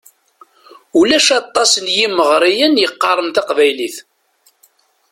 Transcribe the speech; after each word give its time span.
Ulac 0.99 1.27
aṭas 1.39 1.71
n 1.85 1.87
yimeɣriyen 1.97 2.81
yeqqaren 2.83 3.29
taqbaylit. 3.35 3.97